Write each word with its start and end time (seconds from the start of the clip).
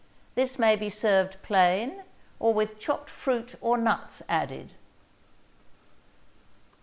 This 0.33 0.57
may 0.57 0.75
be 0.75 0.89
served 0.89 1.39
plain, 1.43 2.01
or 2.39 2.55
with 2.55 2.79
chopped 2.79 3.07
fruit 3.07 3.53
or 3.61 3.77
nuts 3.77 4.23
added. 4.27 4.71